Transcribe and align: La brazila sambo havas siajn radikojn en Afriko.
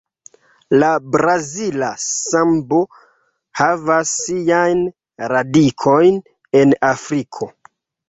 La 0.83 0.87
brazila 1.15 1.89
sambo 2.05 2.81
havas 3.61 4.17
siajn 4.25 4.85
radikojn 5.37 6.23
en 6.65 6.79
Afriko. 6.95 7.55